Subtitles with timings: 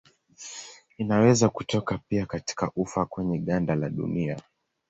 [0.97, 4.37] Inaweza kutoka pia katika ufa kwenye ganda la dunia.